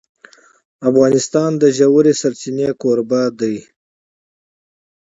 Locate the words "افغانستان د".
0.89-1.63